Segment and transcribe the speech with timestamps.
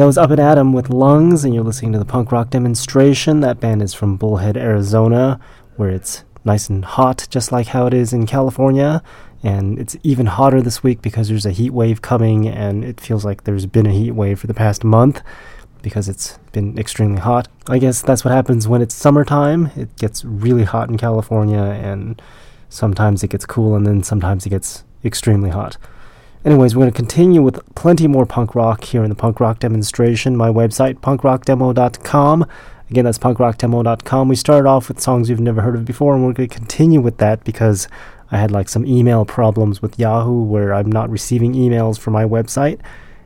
[0.00, 3.40] That was Up and Adam with Lungs, and you're listening to the punk rock demonstration.
[3.40, 5.38] That band is from Bullhead, Arizona,
[5.76, 9.02] where it's nice and hot, just like how it is in California.
[9.42, 13.26] And it's even hotter this week because there's a heat wave coming, and it feels
[13.26, 15.20] like there's been a heat wave for the past month
[15.82, 17.48] because it's been extremely hot.
[17.68, 19.70] I guess that's what happens when it's summertime.
[19.76, 22.22] It gets really hot in California, and
[22.70, 25.76] sometimes it gets cool, and then sometimes it gets extremely hot.
[26.42, 29.58] Anyways, we're going to continue with plenty more punk rock here in the punk rock
[29.58, 30.38] demonstration.
[30.38, 32.46] My website, punkrockdemo.com.
[32.88, 34.26] Again, that's punkrockdemo.com.
[34.26, 37.02] We started off with songs you've never heard of before, and we're going to continue
[37.02, 37.88] with that because
[38.30, 42.24] I had like some email problems with Yahoo where I'm not receiving emails from my
[42.24, 42.80] website.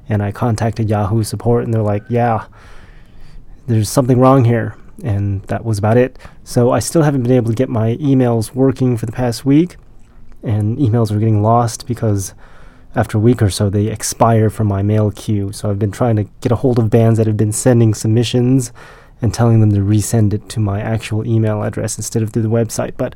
[0.09, 2.47] And I contacted Yahoo support, and they're like, yeah,
[3.69, 4.77] there's something wrong here.
[5.05, 6.19] And that was about it.
[6.43, 9.77] So I still haven't been able to get my emails working for the past week,
[10.43, 12.35] and emails are getting lost because
[12.97, 15.53] after a week or so, they expire from my mail queue.
[15.53, 18.73] So I've been trying to get a hold of bands that have been sending submissions
[19.21, 22.49] and telling them to resend it to my actual email address instead of through the
[22.49, 22.95] website.
[22.97, 23.15] But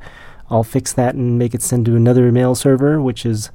[0.50, 3.50] I'll fix that and make it send to another mail server, which is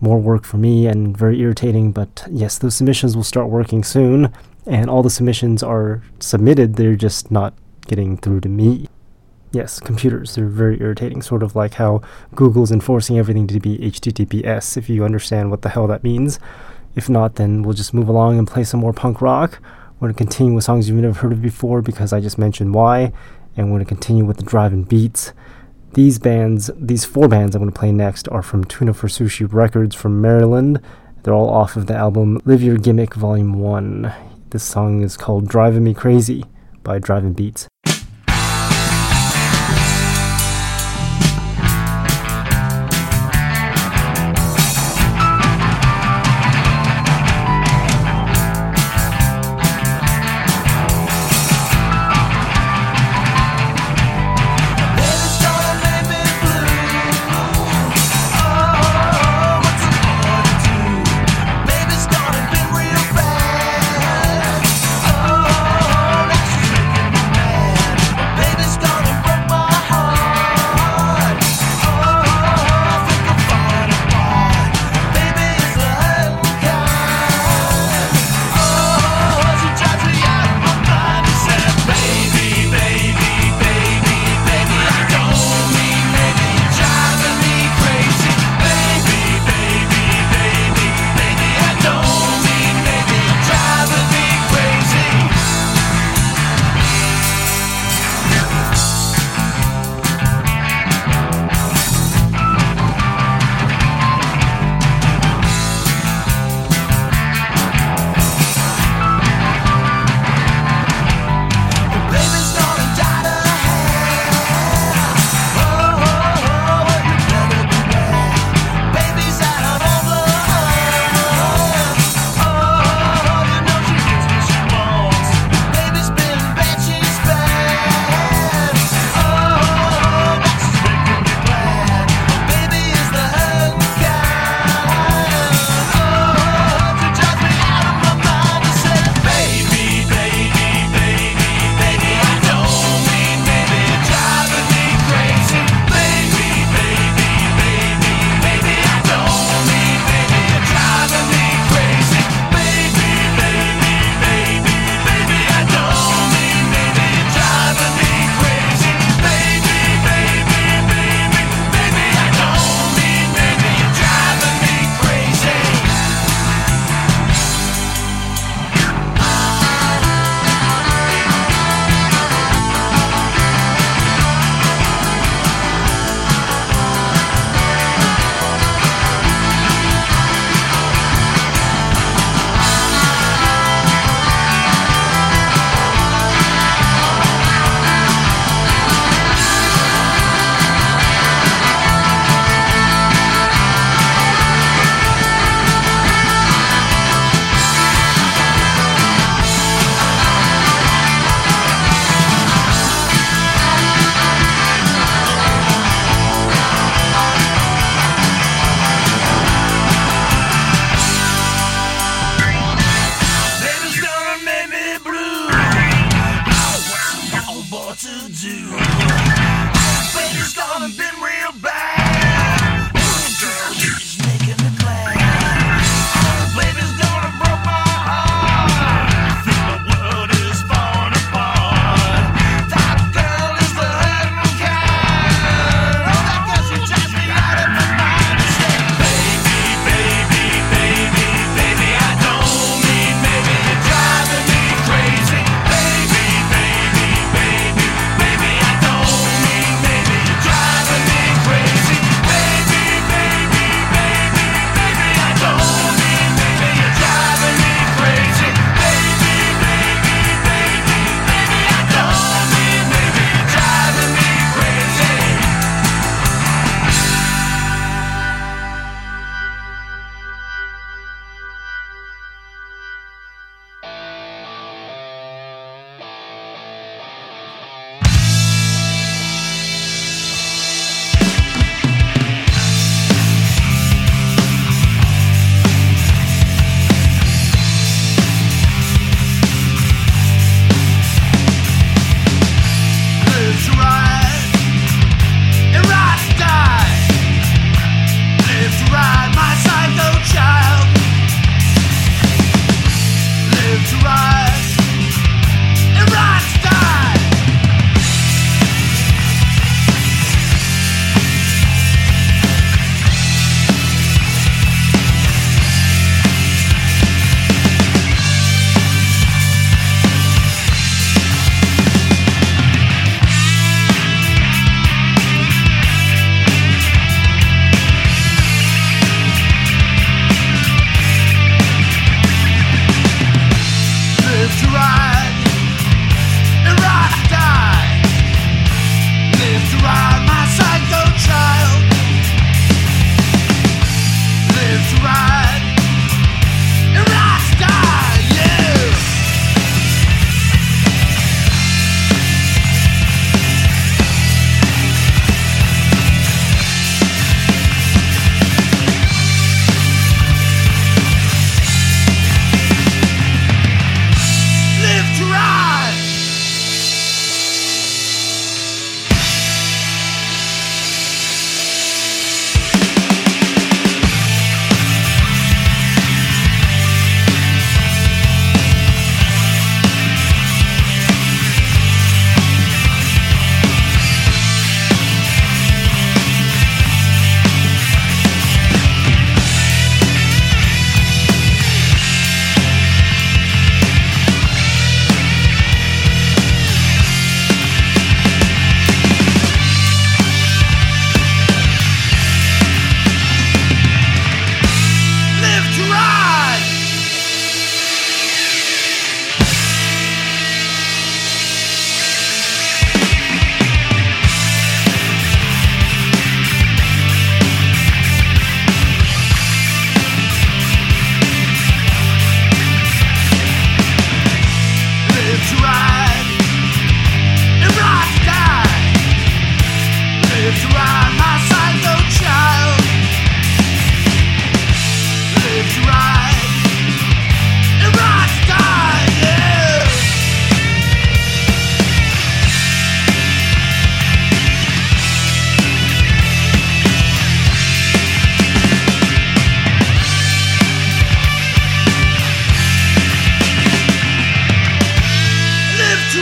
[0.00, 1.92] more work for me and very irritating.
[1.92, 4.32] But yes, those submissions will start working soon.
[4.66, 7.54] And all the submissions are submitted, they're just not
[7.86, 8.88] getting through to me.
[9.50, 12.02] Yes, computers, they're very irritating, sort of like how
[12.34, 16.38] Google's enforcing everything to be HTTPS, if you understand what the hell that means.
[16.94, 19.60] If not, then we'll just move along and play some more punk rock.
[19.98, 22.74] We're going to continue with songs you've never heard of before because I just mentioned
[22.74, 23.12] why,
[23.56, 25.32] and we're going to continue with the driving beats.
[25.94, 29.50] These bands, these four bands I'm going to play next, are from Tuna for Sushi
[29.50, 30.80] Records from Maryland.
[31.22, 34.12] They're all off of the album Live Your Gimmick Volume 1.
[34.50, 36.44] This song is called Driving Me Crazy
[36.82, 37.66] by Driving Beats.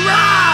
[0.06, 0.45] Hurrah!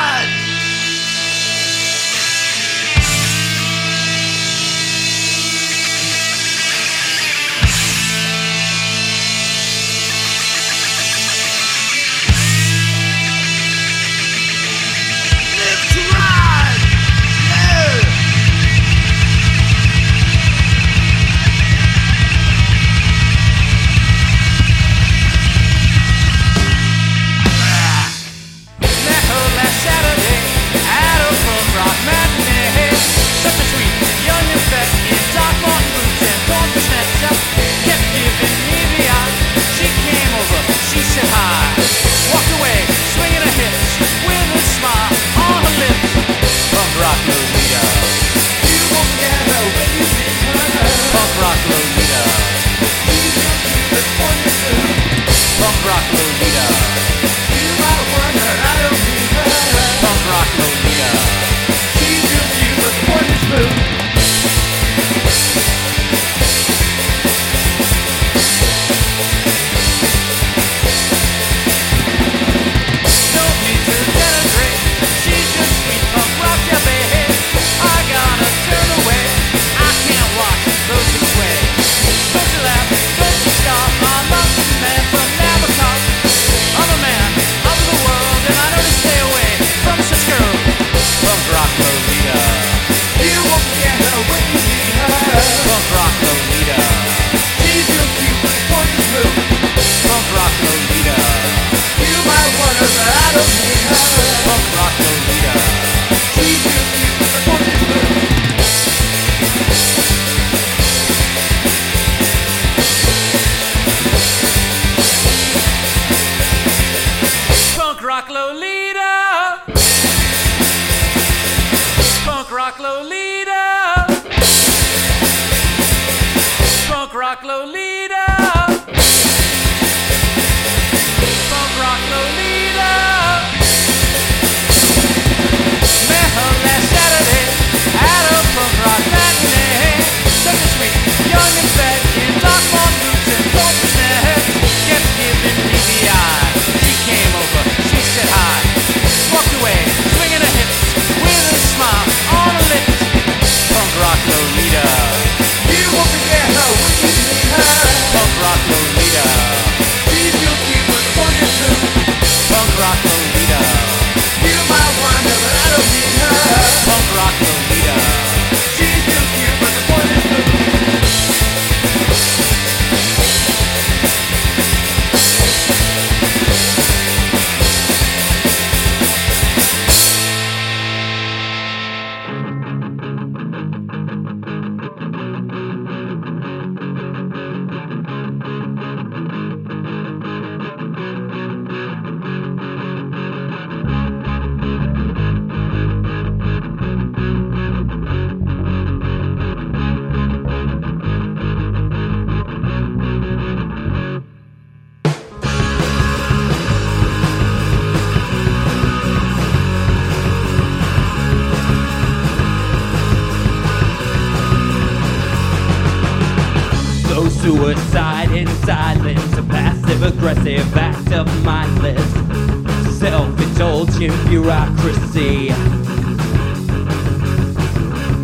[224.53, 225.49] bureaucracy.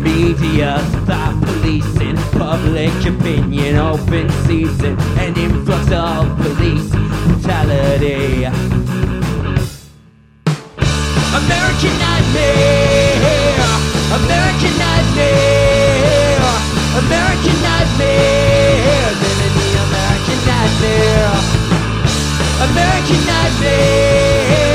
[0.03, 6.91] Media stop policing public opinion, open season, an influx of police
[7.25, 8.45] brutality.
[11.41, 13.15] American nightmare,
[14.21, 16.41] American nightmare,
[17.03, 21.33] American nightmare, living the American nightmare,
[22.69, 24.68] American nightmare.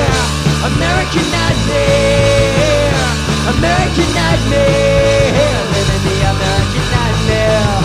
[0.64, 2.94] American nightmare,
[3.52, 7.76] American nightmare, living the American nightmare.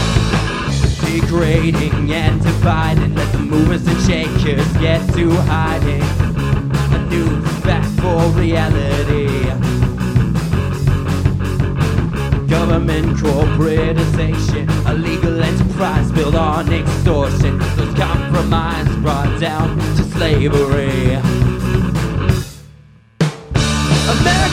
[1.03, 6.03] Degrading and dividing, let the movers and shakers get to hiding.
[6.95, 9.27] A new fact for reality.
[12.47, 17.59] Government corporatization, a legal enterprise built on extortion.
[17.75, 21.48] Those compromise brought down to slavery.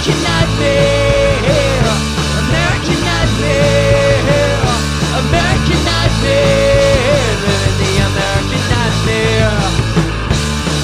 [0.06, 1.90] American Nightmare.
[2.38, 4.22] American Nightmare.
[5.18, 7.34] American Nightmare.
[7.42, 9.50] Living the American Nightmare.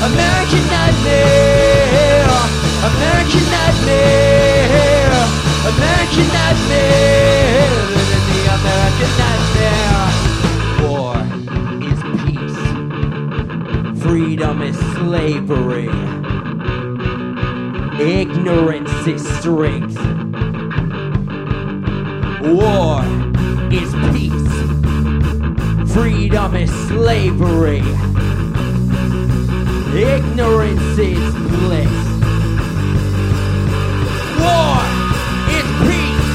[0.10, 2.34] American Nightmare.
[2.90, 4.74] American Nightmare.
[5.70, 7.70] American Nightmare.
[7.94, 10.10] Living the American Nightmare.
[10.82, 11.14] War
[11.92, 12.62] is peace.
[14.02, 16.21] Freedom is slavery.
[18.02, 19.96] Ignorance is strength.
[22.42, 23.04] War
[23.72, 25.94] is peace.
[25.94, 27.84] Freedom is slavery.
[29.94, 31.94] Ignorance is bliss.
[34.42, 34.82] War
[35.54, 36.32] is peace.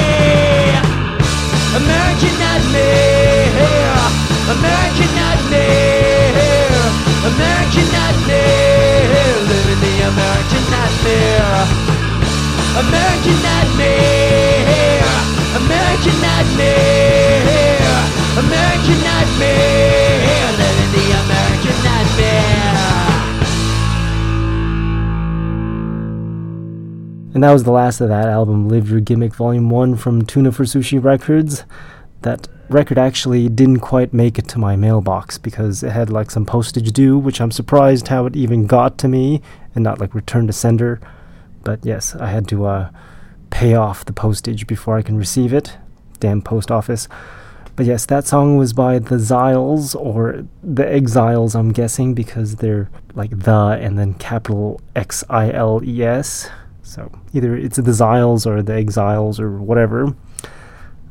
[1.76, 4.00] American nightmare,
[4.56, 6.32] American nightmare,
[7.30, 11.66] American nightmare, living the American nightmare,
[12.80, 15.04] American nightmare,
[15.60, 17.36] American nightmare,
[18.38, 20.55] American nightmare.
[27.36, 30.50] And that was the last of that album, Live Your Gimmick Volume 1 from Tuna
[30.52, 31.64] for Sushi Records.
[32.22, 36.46] That record actually didn't quite make it to my mailbox because it had like some
[36.46, 39.42] postage due, which I'm surprised how it even got to me
[39.74, 40.98] and not like returned to sender.
[41.62, 42.90] But yes, I had to uh,
[43.50, 45.76] pay off the postage before I can receive it.
[46.20, 47.06] Damn post office.
[47.76, 52.88] But yes, that song was by the Xiles, or the Exiles, I'm guessing, because they're
[53.12, 56.48] like the and then capital X I L E S.
[56.86, 60.14] So either it's the Xiles or the Exiles or whatever.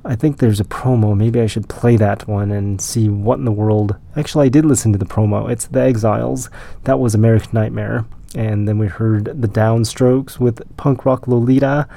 [0.05, 1.17] I think there's a promo.
[1.17, 3.95] Maybe I should play that one and see what in the world.
[4.15, 5.49] Actually, I did listen to the promo.
[5.49, 6.49] It's the Exiles.
[6.83, 8.05] That was American Nightmare.
[8.35, 11.87] And then we heard the Downstrokes with Punk Rock Lolita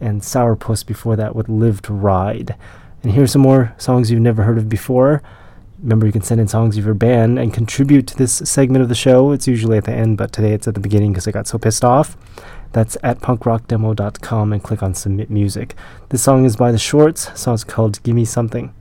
[0.00, 2.54] and Sourpuss before that with Live to Ride.
[3.02, 5.22] And here's some more songs you've never heard of before.
[5.82, 8.88] Remember, you can send in songs of your band and contribute to this segment of
[8.88, 9.32] the show.
[9.32, 11.58] It's usually at the end, but today it's at the beginning because I got so
[11.58, 12.16] pissed off.
[12.74, 15.76] That's at punkrockdemo.com and click on Submit Music.
[16.08, 17.30] This song is by The Shorts.
[17.40, 18.74] Song's called Gimme Something.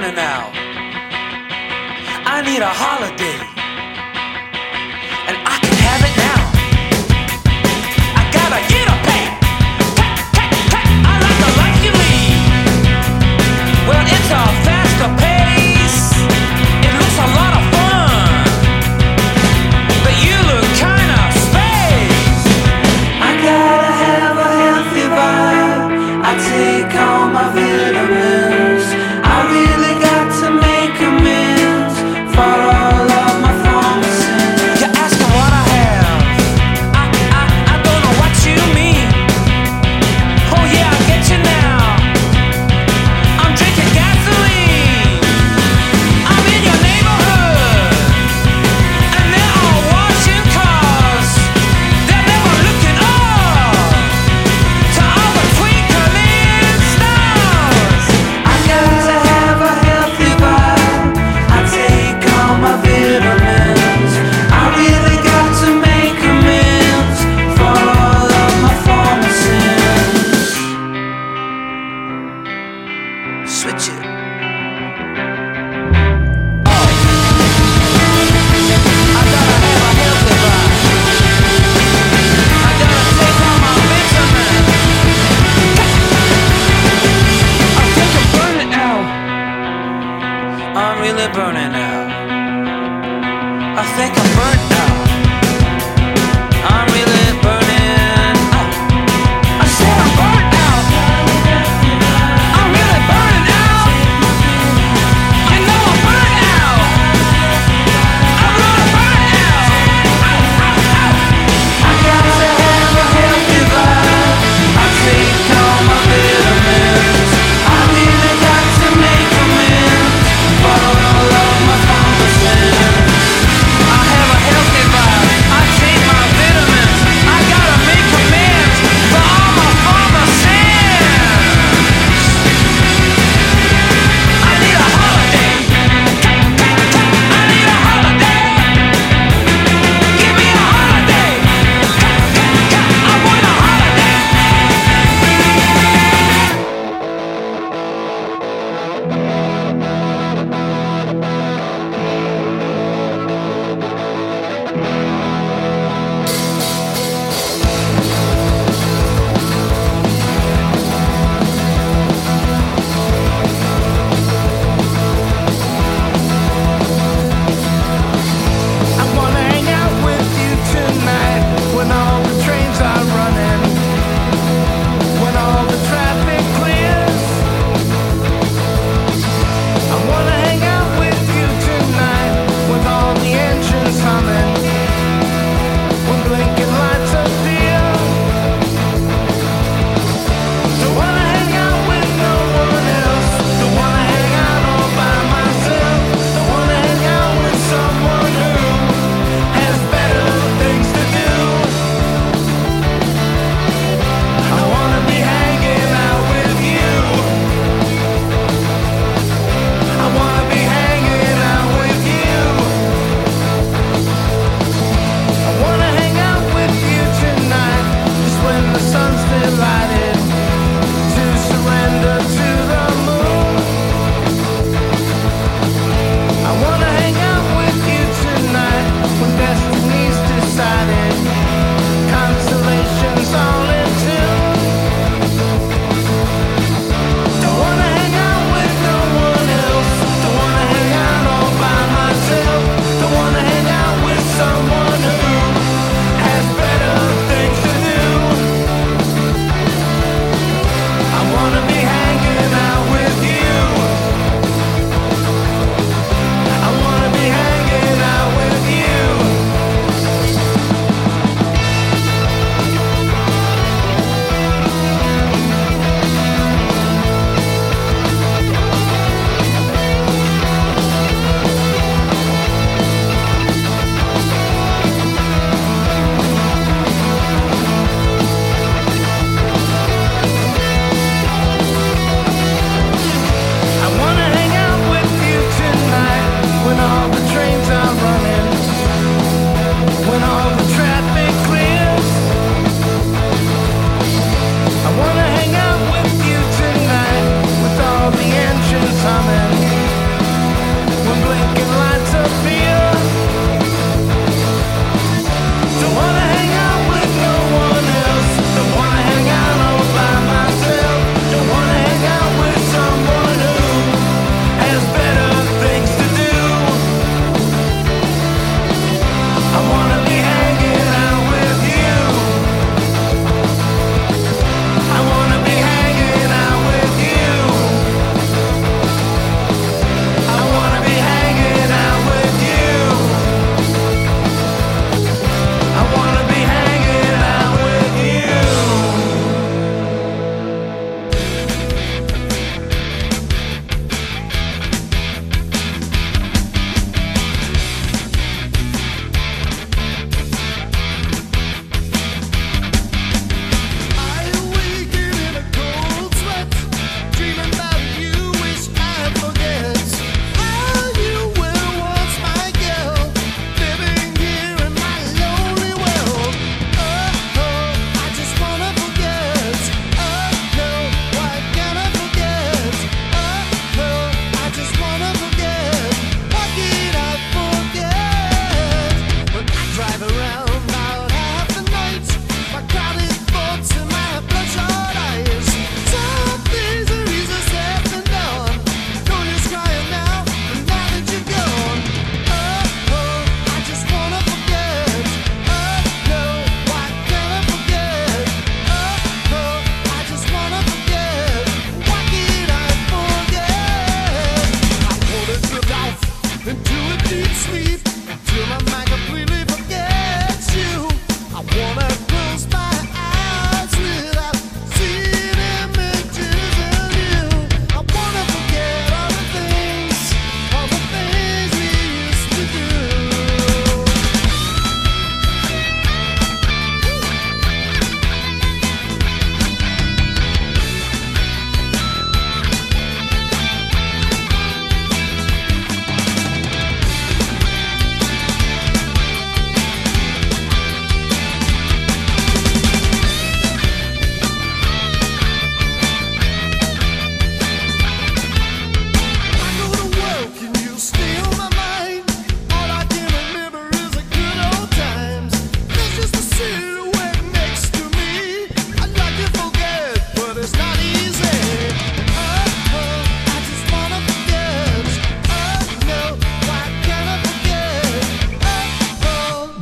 [0.00, 0.18] burning.
[2.30, 3.47] I need a holiday.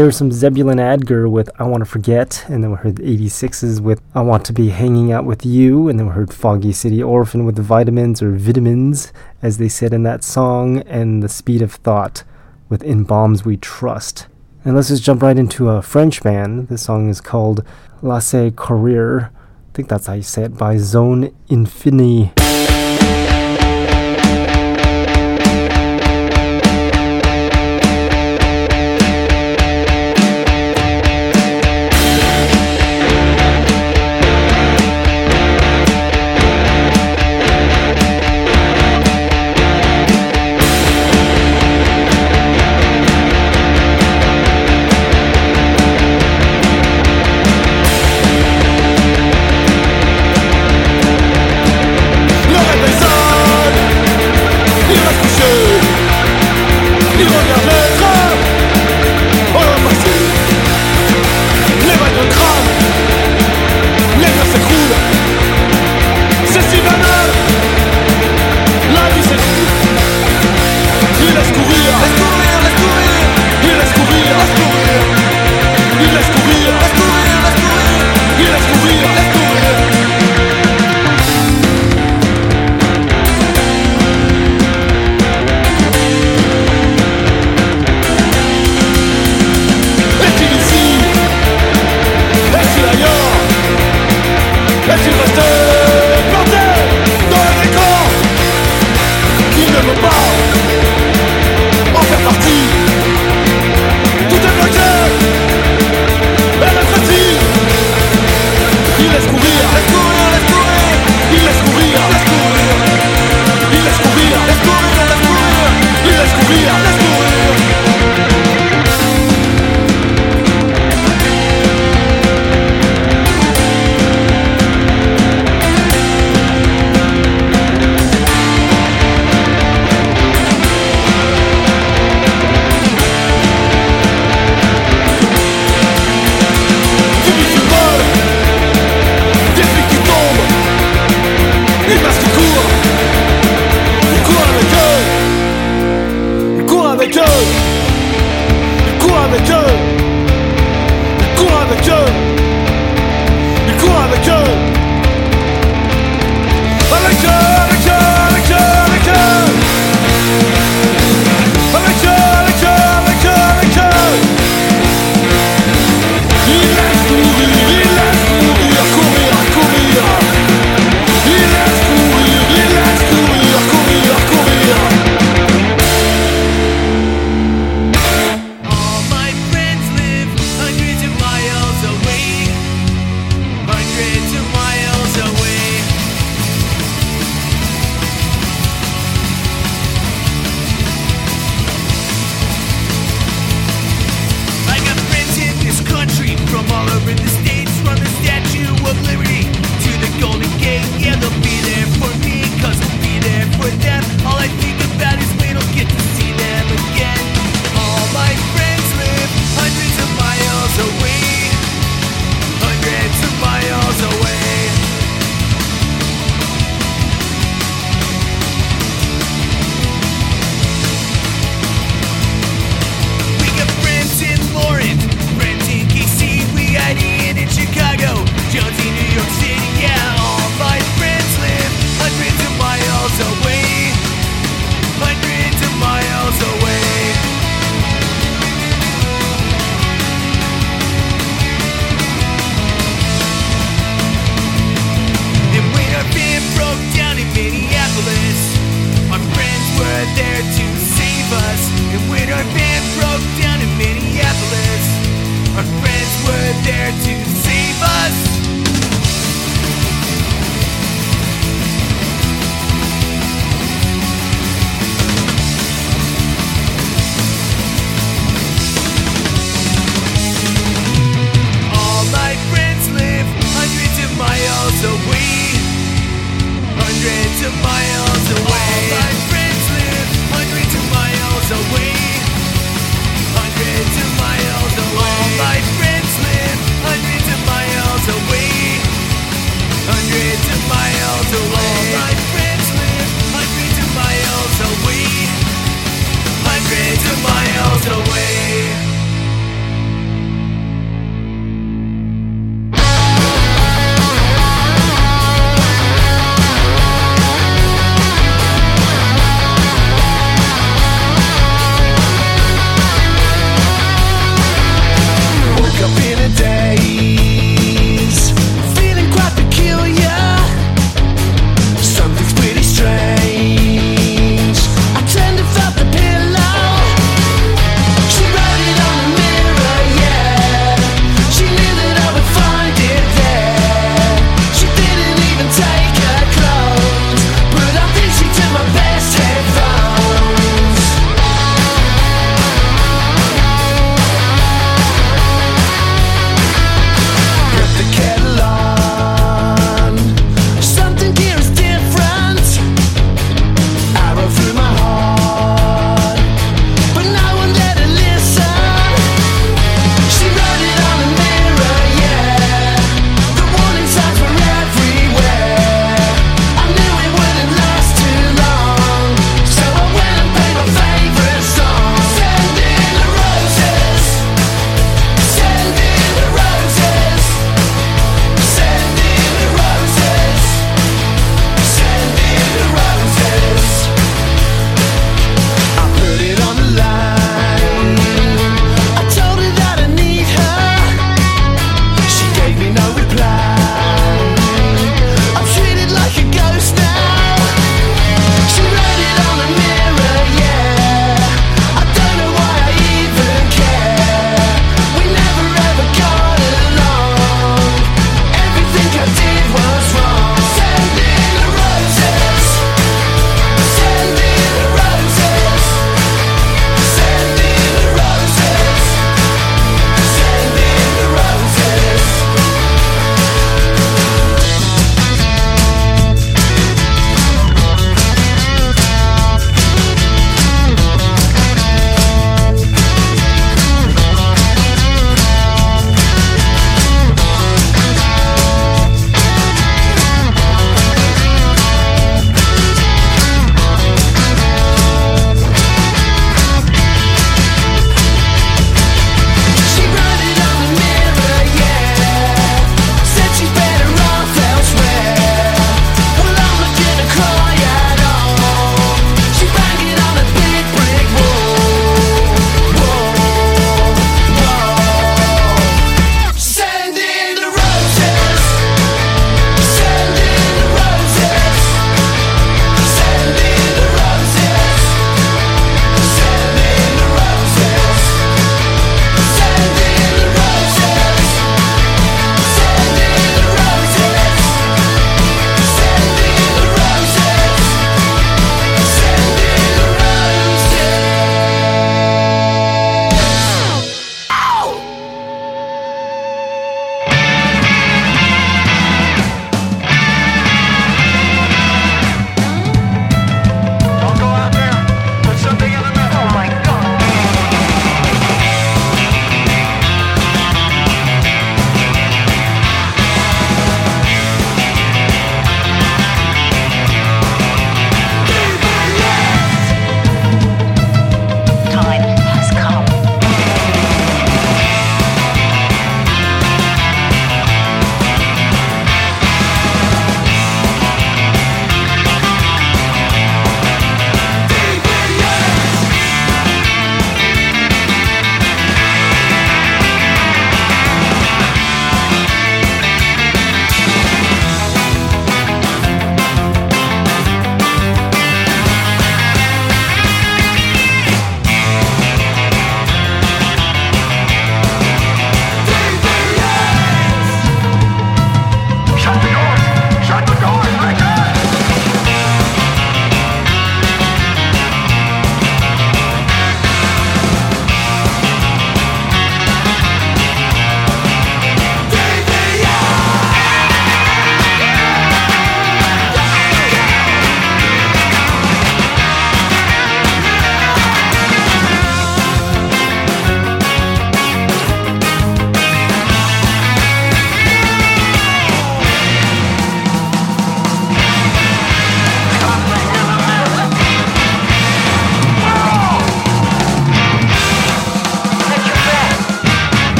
[0.00, 3.02] There was some Zebulon Adger with I Want to Forget, and then we heard the
[3.02, 6.72] 86s with I Want to Be Hanging Out with You, and then we heard Foggy
[6.72, 11.28] City Orphan with the Vitamins or Vitamins, as they said in that song, and The
[11.28, 12.24] Speed of Thought
[12.70, 14.26] with In Bombs We Trust.
[14.64, 16.68] And let's just jump right into a French band.
[16.68, 17.62] This song is called
[18.00, 19.24] Laissez Courir.
[19.24, 22.32] I think that's how you say it, by Zone Infinie.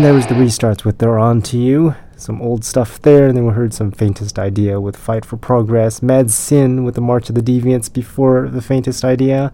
[0.00, 3.36] And there was the restarts with They're On To You, some old stuff there, and
[3.36, 7.28] then we heard some Faintest Idea with Fight for Progress, Mad Sin with the March
[7.28, 9.52] of the Deviants before the Faintest Idea,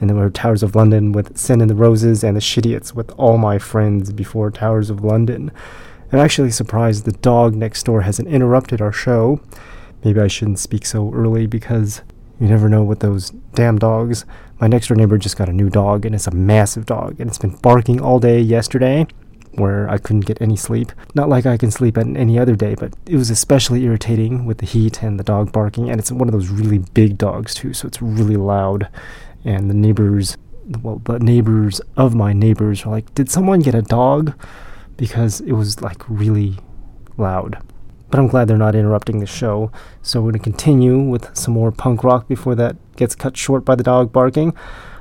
[0.00, 2.94] and then we heard Towers of London with Sin and the Roses, and the Shitiots
[2.94, 5.52] with All My Friends before Towers of London.
[6.10, 9.42] I'm actually surprised the dog next door hasn't interrupted our show.
[10.02, 12.00] Maybe I shouldn't speak so early because
[12.40, 14.24] you never know what those damn dogs.
[14.58, 17.28] My next door neighbor just got a new dog, and it's a massive dog, and
[17.28, 19.06] it's been barking all day yesterday
[19.54, 20.92] where I couldn't get any sleep.
[21.14, 24.58] Not like I can sleep at any other day, but it was especially irritating with
[24.58, 25.90] the heat and the dog barking.
[25.90, 28.88] And it's one of those really big dogs, too, so it's really loud.
[29.44, 30.36] And the neighbors,
[30.82, 34.34] well, the neighbors of my neighbors are like, Did someone get a dog?
[34.96, 36.58] Because it was like really
[37.16, 37.58] loud.
[38.10, 39.72] But I'm glad they're not interrupting the show.
[40.02, 43.64] So we're going to continue with some more punk rock before that gets cut short
[43.64, 44.54] by the dog barking.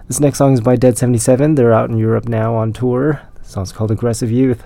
[0.08, 1.56] This next song is by Dead 77.
[1.56, 3.22] They're out in Europe now on tour.
[3.52, 4.64] Song's called Aggressive Youth.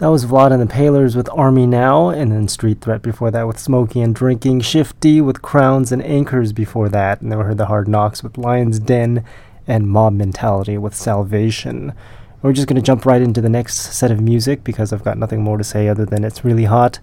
[0.00, 3.46] That was Vlad and the Palers with Army Now, and then Street Threat before that
[3.46, 7.58] with Smoky and Drinking, Shifty with Crowns and Anchors before that, and then we heard
[7.58, 9.22] the Hard Knocks with Lion's Den,
[9.66, 11.92] and Mob Mentality with Salvation.
[12.40, 15.18] We're just going to jump right into the next set of music because I've got
[15.18, 16.98] nothing more to say other than it's really hot.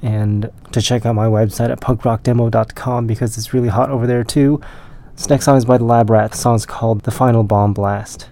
[0.00, 4.62] And to check out my website at punkrockdemo.com because it's really hot over there too.
[5.14, 6.30] This next song is by the Lab Rat.
[6.30, 8.30] The song's called The Final Bomb Blast.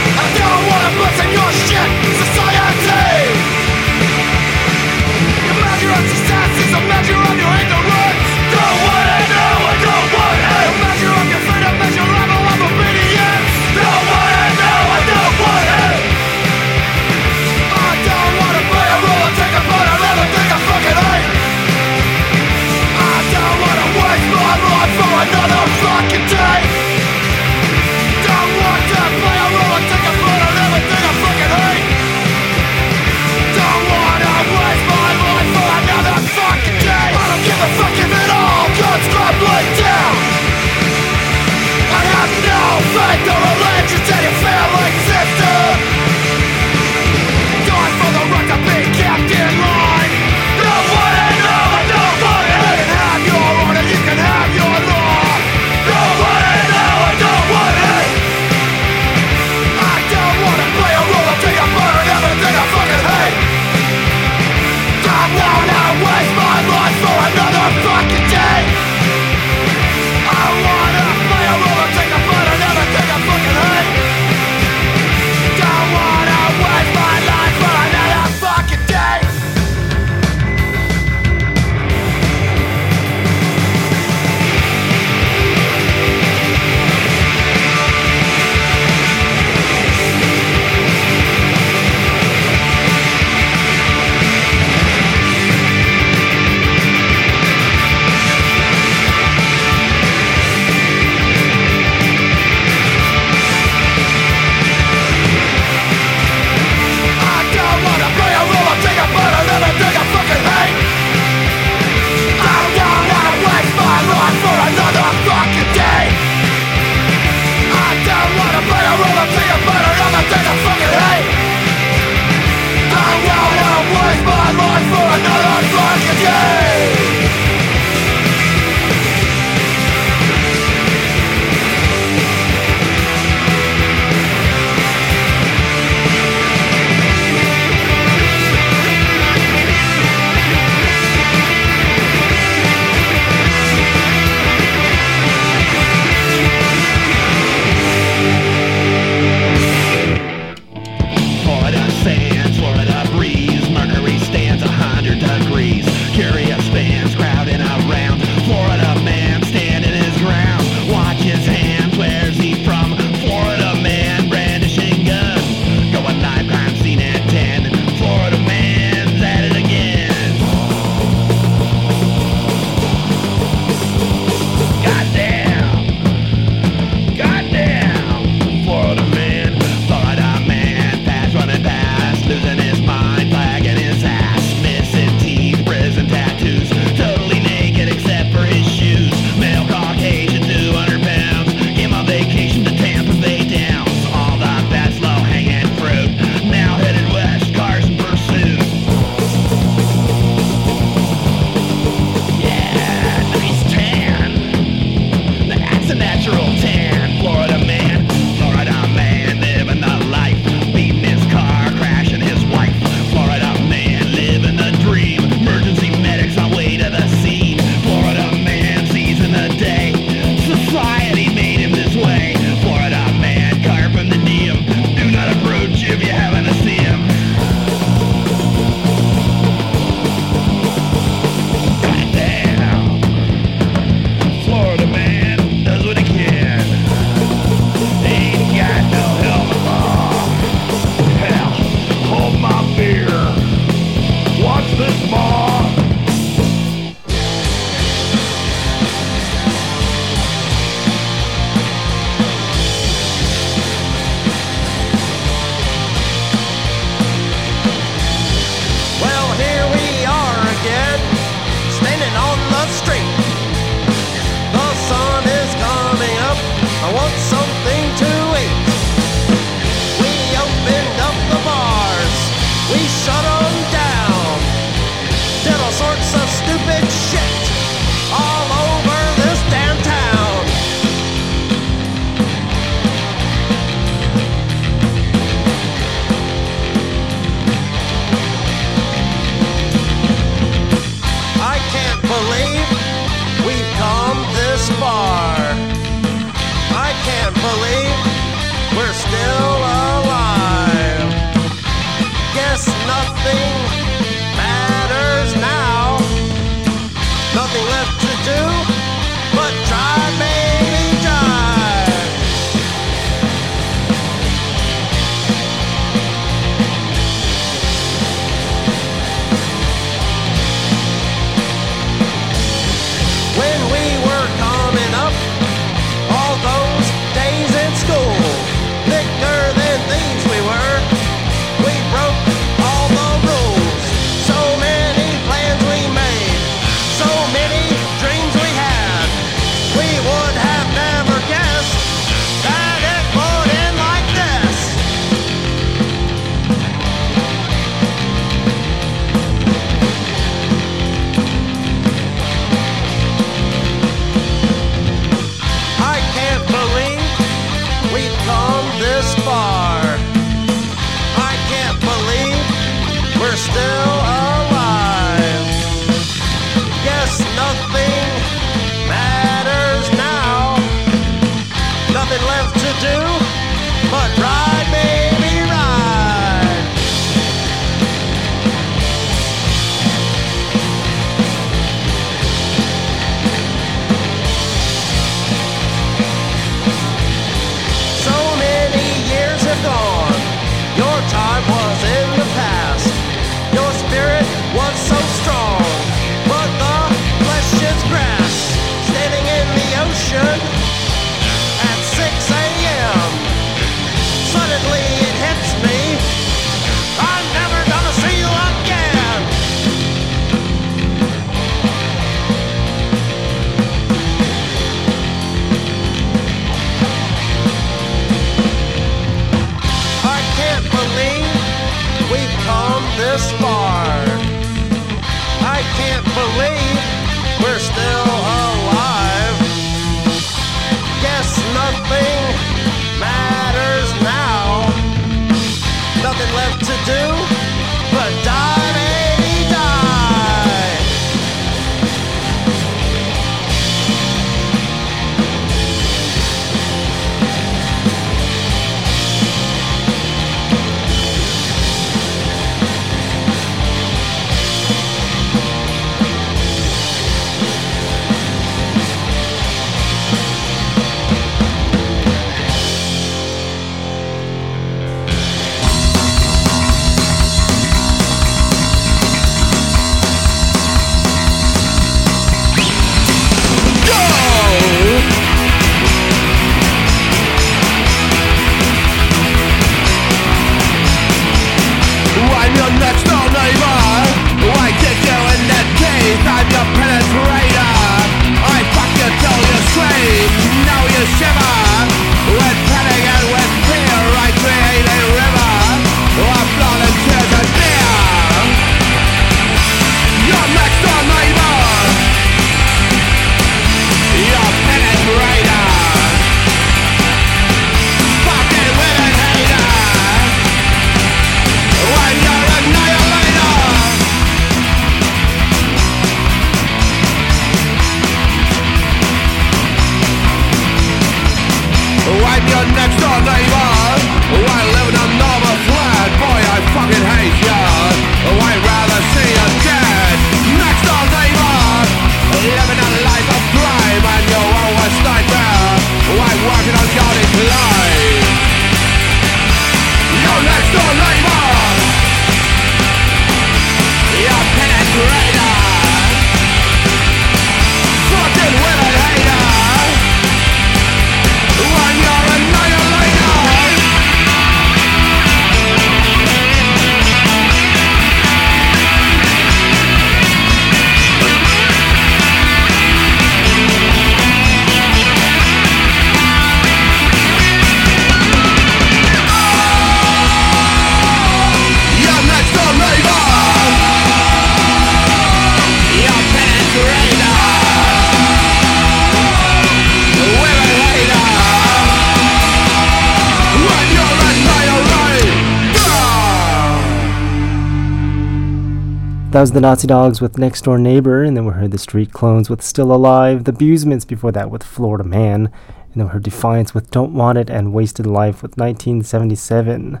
[589.36, 592.10] That was the Nazi Dogs with Next Door Neighbor, and then we heard the Street
[592.10, 596.22] Clones with Still Alive, the Busements before that with Florida Man, and then we heard
[596.22, 600.00] Defiance with Don't Want It and Wasted Life with 1977.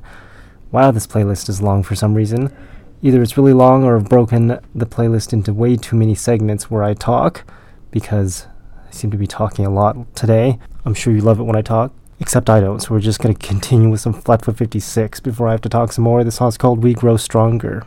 [0.72, 2.50] Wow, this playlist is long for some reason.
[3.02, 6.82] Either it's really long or I've broken the playlist into way too many segments where
[6.82, 7.44] I talk,
[7.90, 8.46] because
[8.88, 10.58] I seem to be talking a lot today.
[10.86, 11.92] I'm sure you love it when I talk.
[12.20, 15.60] Except I don't, so we're just gonna continue with some Flatfoot 56 before I have
[15.60, 16.24] to talk some more.
[16.24, 17.82] This song's called We Grow Stronger.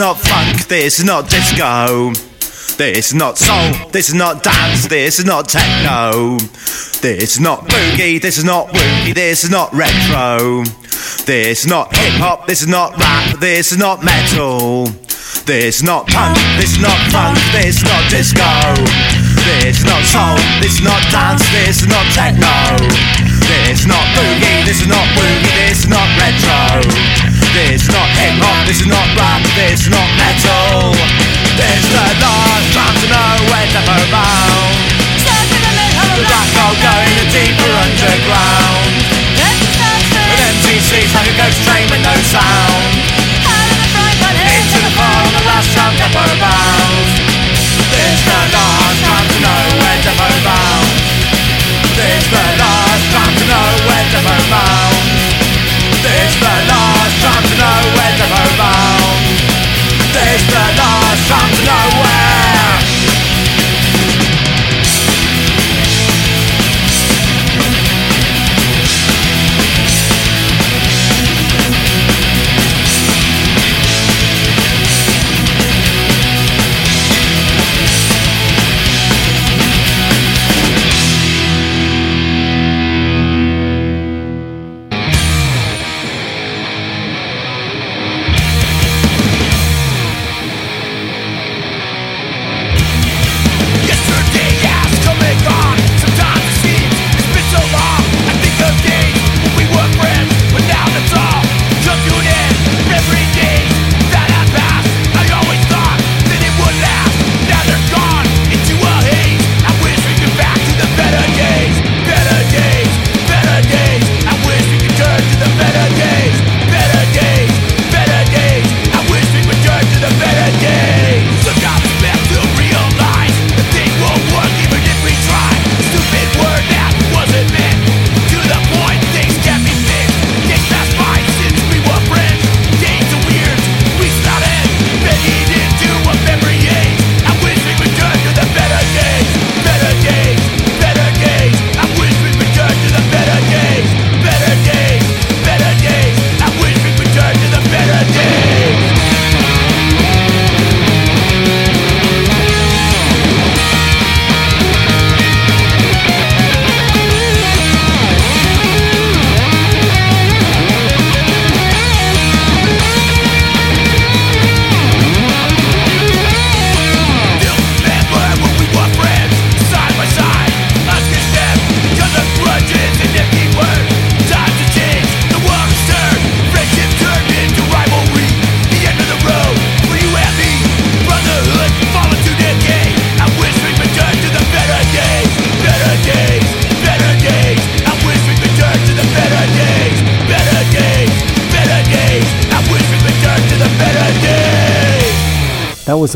[0.00, 2.10] not funk, this is not disco.
[2.80, 6.38] This is not soul, this is not dance, this is not techno.
[7.04, 10.64] This is not boogie, this is not woogie, this is not retro.
[11.28, 14.86] This is not hip hop, this is not rap, this is not metal.
[15.44, 18.48] This is not punk, this is not funk, this is not disco.
[19.44, 22.56] This is not soul, this is not dance, this is not techno.
[23.52, 27.20] This is not boogie, this is not woogie, this is not retro.
[27.52, 30.92] This is not Hip hop, this is not rap, this is not metal.
[31.56, 33.80] This is the last chance, to know where to
[34.12, 34.76] bound.
[35.24, 38.92] Stuck in the middle the black hole, going a deeper underground.
[39.40, 42.92] An empty seat's like a ghost train with no sound.
[43.40, 46.59] Out of the frying pan, into the fire on the last chance, round, never bound.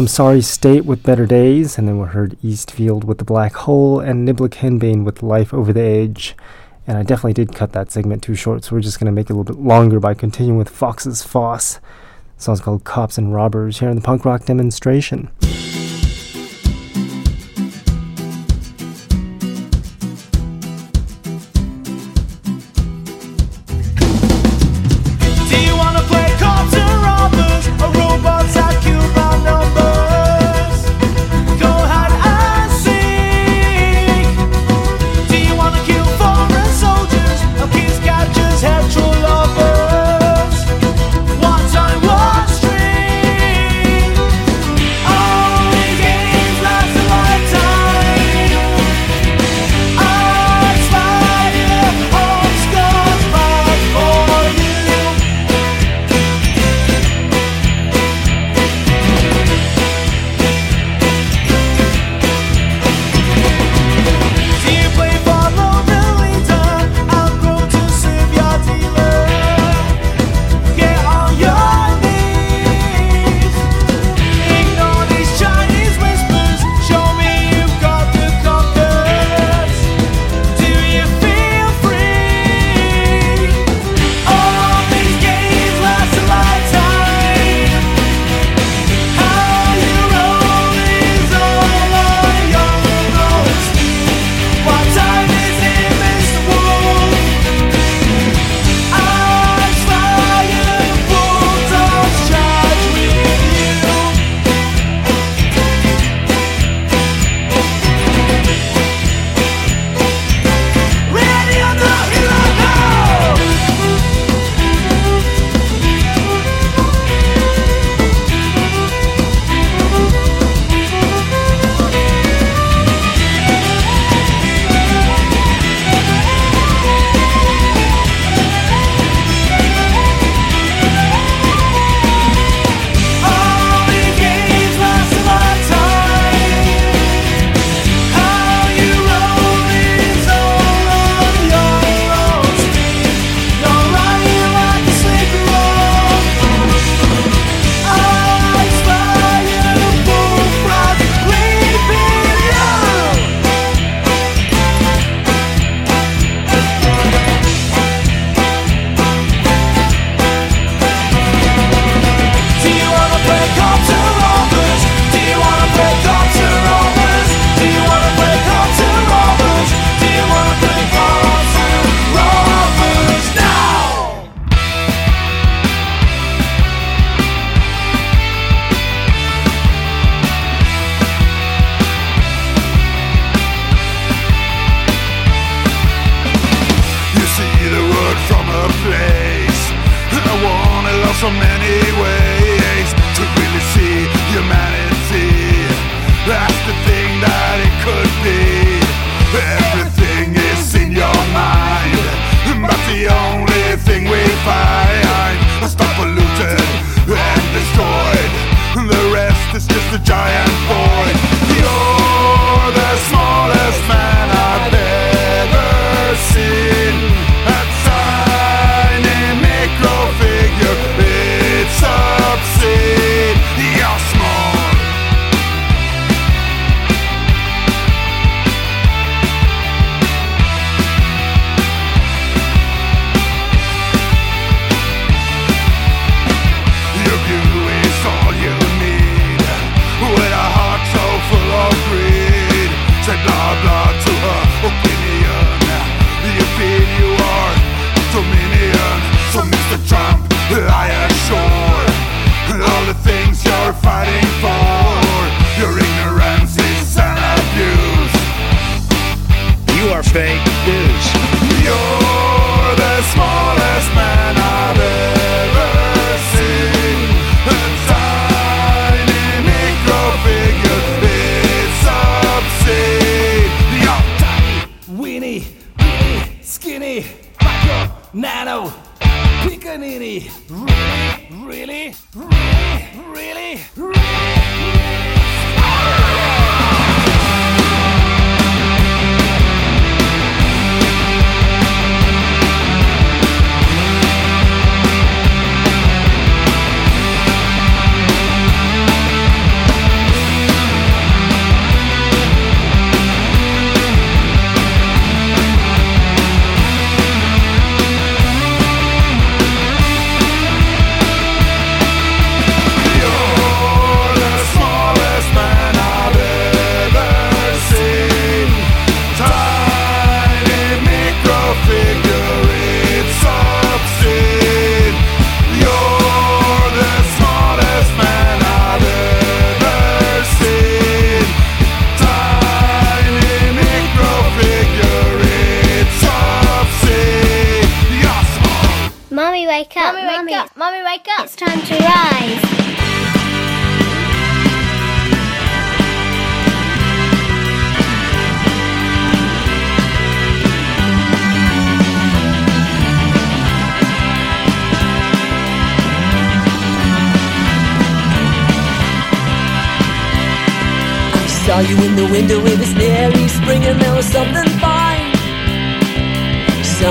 [0.02, 4.00] was sorry State with Better Days, and then we heard Eastfield with The Black Hole
[4.00, 6.34] and Niblick Henbane with Life Over the Edge.
[6.86, 9.30] And I definitely did cut that segment too short, so we're just going to make
[9.30, 11.74] it a little bit longer by continuing with Fox's Foss.
[12.36, 15.30] The song's called Cops and Robbers here in the punk rock demonstration.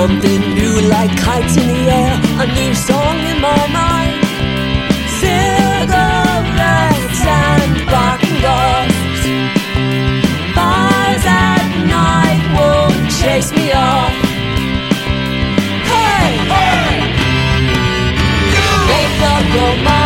[0.03, 4.21] Something new like kites in the air, a new song in my mind.
[5.21, 9.23] Cigarettes and barking dogs.
[10.57, 14.11] Bars at night won't chase me off.
[15.88, 16.35] Hey!
[16.51, 16.99] hey!
[18.53, 18.67] You!
[18.91, 20.02] Make up your mind.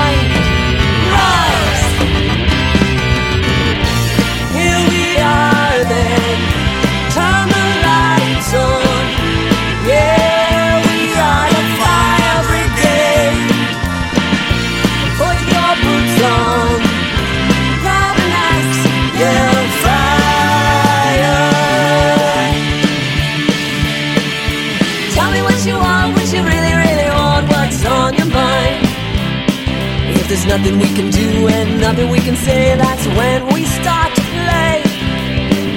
[30.48, 32.76] nothing we can do and nothing we can say.
[32.78, 34.82] That's when we start to play.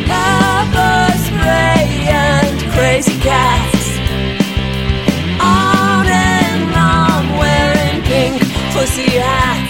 [0.06, 3.86] Pepper spray and crazy cats.
[5.40, 8.40] On and on, wearing pink
[8.72, 9.69] pussy hats.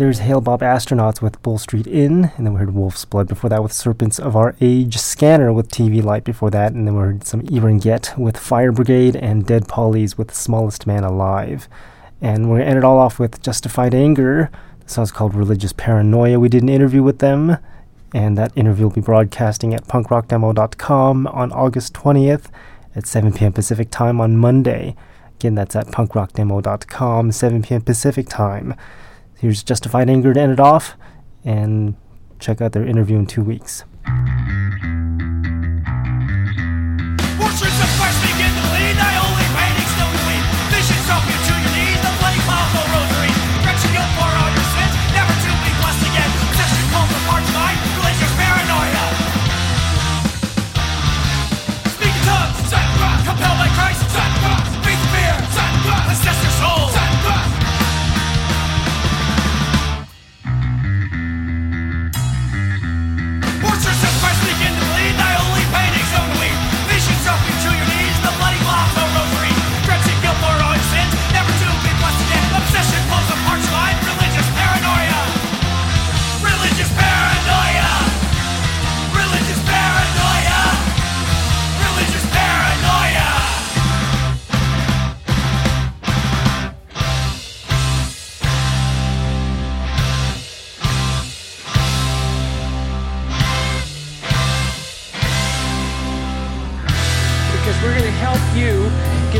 [0.00, 3.50] There's Hail Bob Astronauts with Bull Street Inn, and then we heard Wolf's Blood before
[3.50, 7.02] that with Serpents of Our Age, Scanner with TV Light before that, and then we
[7.02, 11.68] heard some Get with Fire Brigade, and Dead Pollies with Smallest Man Alive.
[12.18, 14.50] And we're going to end it all off with Justified Anger.
[14.86, 16.40] The song's called Religious Paranoia.
[16.40, 17.58] We did an interview with them,
[18.14, 22.46] and that interview will be broadcasting at punkrockdemo.com on August 20th
[22.96, 23.52] at 7 p.m.
[23.52, 24.96] Pacific time on Monday.
[25.34, 27.82] Again, that's at punkrockdemo.com, 7 p.m.
[27.82, 28.74] Pacific time.
[29.40, 30.98] Here's Justified Anger to end it off,
[31.44, 31.96] and
[32.38, 33.84] check out their interview in two weeks.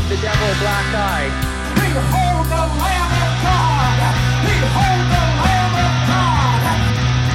[0.01, 1.29] Give the devil a black eye.
[1.77, 3.99] Behold the Lamb of God!
[4.45, 6.61] Behold the Lamb of God!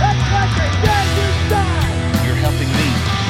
[0.01, 2.27] That's what they said you die.
[2.27, 2.89] You're helping me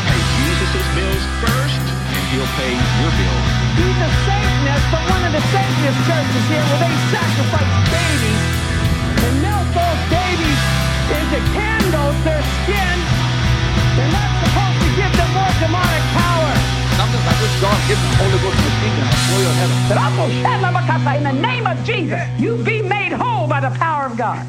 [0.08, 3.48] pay Jesus' bills first, and he'll pay your bills.
[3.76, 8.44] He's a Satanist from one of the Satanist churches here where they sacrifice babies
[9.20, 10.60] and melt those babies
[11.12, 12.95] into candles, their skin.
[17.26, 19.70] I wish God give the Holy Ghost to me and I'll blow your head
[20.72, 22.22] bakasa in the name of Jesus.
[22.38, 24.46] You be made whole by the power of God.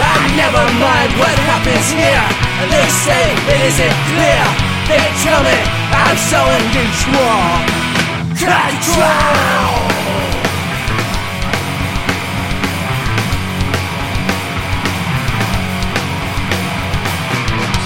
[0.00, 2.26] I never mind what happens here.
[2.70, 4.74] They say it isn't clear.
[4.88, 5.58] They tell me
[5.96, 7.84] I'm so unusual
[8.36, 8.54] Control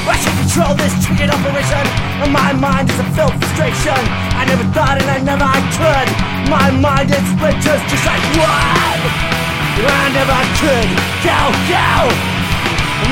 [0.09, 1.87] I should control this triggered operation?
[2.25, 3.95] And my mind is a filled frustration.
[4.35, 5.47] I never thought and I never
[5.79, 6.09] could.
[6.51, 9.38] My mind is splinters just like wood
[9.87, 10.91] I never could
[11.23, 11.39] go,
[11.71, 11.91] go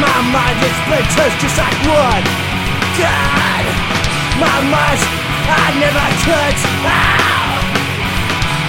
[0.03, 2.25] My mind is splinters just like wood
[2.99, 3.65] God,
[4.43, 5.01] my mind,
[5.47, 7.61] I never could oh.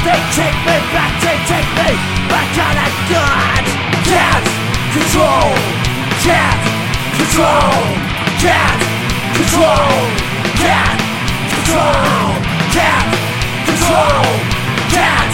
[0.06, 1.90] They take me back, they take me
[2.30, 3.64] back on a god
[4.08, 4.48] can't
[4.94, 5.52] control
[6.24, 6.62] Can't
[7.18, 7.76] control,
[8.40, 8.82] can't
[9.36, 9.96] control
[10.62, 11.02] Can't
[11.68, 12.38] control,
[12.72, 13.18] can't
[13.78, 14.28] control.
[14.94, 15.32] Can't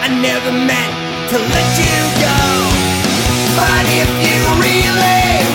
[0.02, 2.49] I never meant to let you go.
[3.60, 5.49] But if you really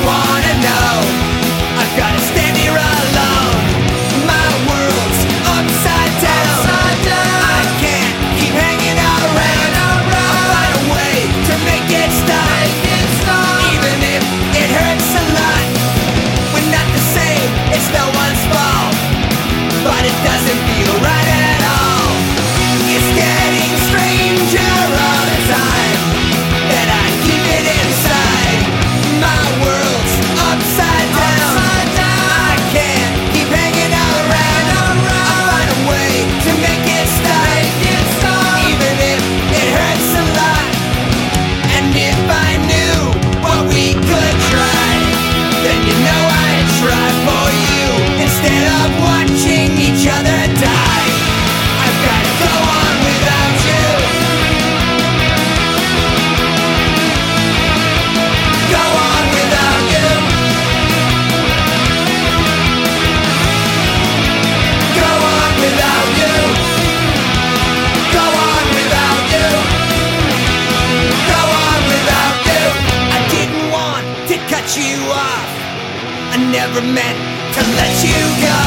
[76.55, 77.18] never meant
[77.51, 78.62] to let you go.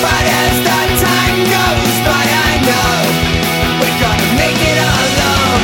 [0.00, 2.96] But as the time goes by, I know
[3.76, 5.62] we're gonna make it alone.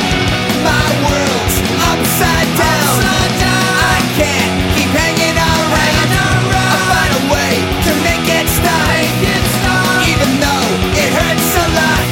[0.68, 1.56] My world's
[1.88, 2.92] upside down.
[2.92, 3.72] Upside down.
[3.88, 5.80] I can't keep hanging around.
[5.80, 6.12] hanging
[6.44, 6.76] around.
[6.76, 7.52] I'll find a way
[7.88, 8.84] to make it, stop.
[8.92, 10.04] make it stop.
[10.12, 12.04] Even though it hurts a lot,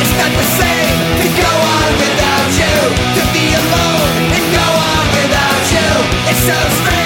[0.00, 2.76] it's not the same to go on without you.
[3.12, 5.88] To be alone and go on without you.
[6.32, 7.05] It's so strange.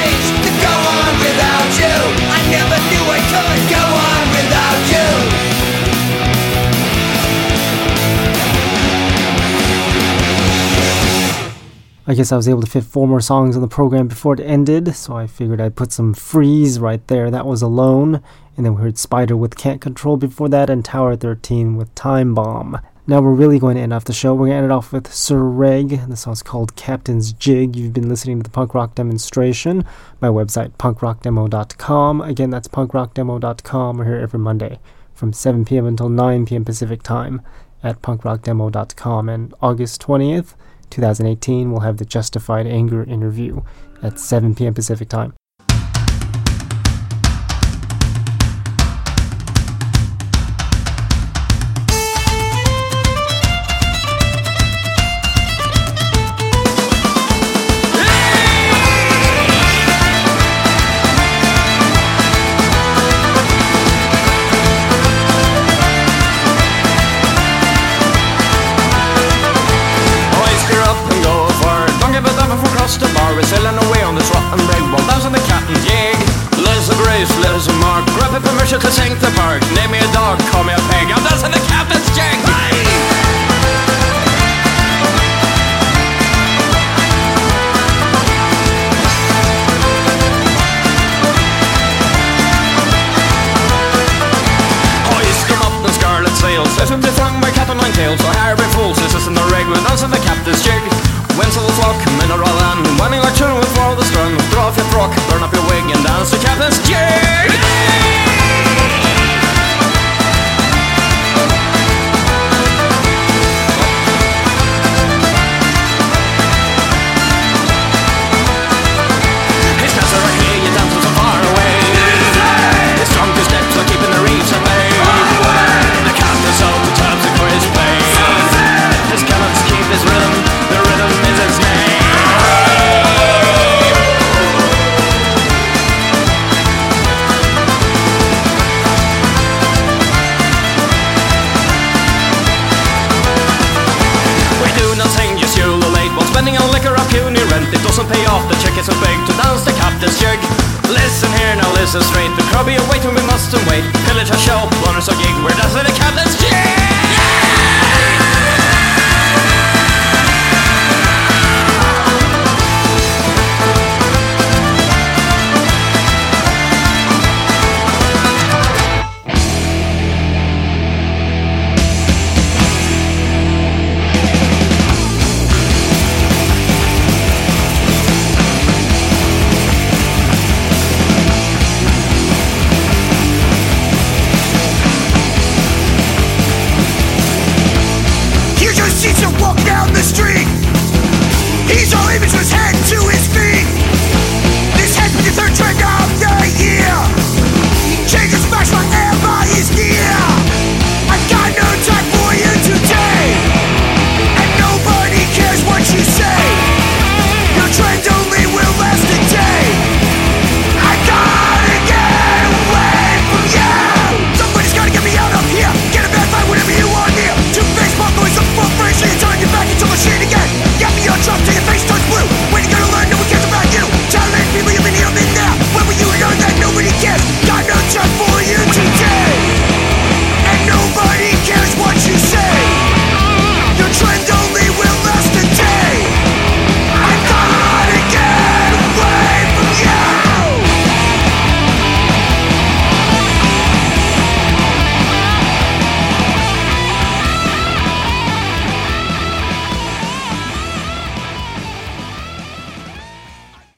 [12.10, 14.40] I guess I was able to fit four more songs on the program before it
[14.40, 17.30] ended, so I figured I'd put some Freeze right there.
[17.30, 18.20] That was Alone.
[18.56, 22.34] And then we heard Spider with Can't Control before that, and Tower 13 with Time
[22.34, 22.80] Bomb.
[23.06, 24.34] Now we're really going to end off the show.
[24.34, 26.08] We're going to end it off with Sir Reg.
[26.08, 27.76] The song's called Captain's Jig.
[27.76, 29.84] You've been listening to the punk rock demonstration.
[30.20, 32.22] My website, punkrockdemo.com.
[32.22, 33.98] Again, that's punkrockdemo.com.
[33.98, 34.80] We're here every Monday
[35.14, 35.86] from 7 p.m.
[35.86, 36.64] until 9 p.m.
[36.64, 37.40] Pacific time
[37.84, 39.28] at punkrockdemo.com.
[39.28, 40.54] And August 20th,
[40.90, 43.62] 2018, we'll have the Justified Anger interview
[44.02, 44.74] at 7 p.m.
[44.74, 45.34] Pacific time.